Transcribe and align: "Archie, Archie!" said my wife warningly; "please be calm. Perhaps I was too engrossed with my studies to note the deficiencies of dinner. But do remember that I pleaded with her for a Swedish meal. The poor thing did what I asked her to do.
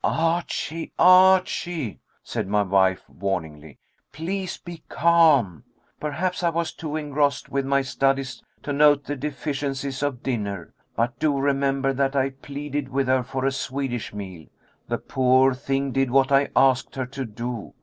"Archie, 0.03 0.91
Archie!" 0.97 1.99
said 2.23 2.47
my 2.47 2.63
wife 2.63 3.07
warningly; 3.07 3.77
"please 4.11 4.57
be 4.57 4.81
calm. 4.89 5.63
Perhaps 5.99 6.41
I 6.41 6.49
was 6.49 6.73
too 6.73 6.95
engrossed 6.95 7.49
with 7.49 7.67
my 7.67 7.83
studies 7.83 8.41
to 8.63 8.73
note 8.73 9.03
the 9.03 9.15
deficiencies 9.15 10.01
of 10.01 10.23
dinner. 10.23 10.73
But 10.95 11.19
do 11.19 11.37
remember 11.37 11.93
that 11.93 12.15
I 12.15 12.31
pleaded 12.31 12.89
with 12.89 13.07
her 13.09 13.21
for 13.21 13.45
a 13.45 13.51
Swedish 13.51 14.11
meal. 14.11 14.47
The 14.87 14.97
poor 14.97 15.53
thing 15.53 15.91
did 15.91 16.09
what 16.09 16.31
I 16.31 16.49
asked 16.55 16.95
her 16.95 17.05
to 17.05 17.23
do. 17.23 17.75